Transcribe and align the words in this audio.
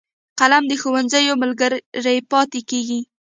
قلم 0.39 0.63
د 0.67 0.73
ښوونځي 0.81 1.23
ملګری 1.41 2.19
پاتې 2.31 2.59
کېږي 2.69 2.99